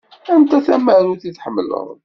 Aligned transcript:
Anta 0.33 0.57
tamarut 0.65 1.23
i 1.29 1.31
tḥemmleḍ? 1.31 1.87